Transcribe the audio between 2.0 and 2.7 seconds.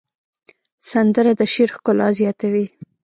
زیاتوي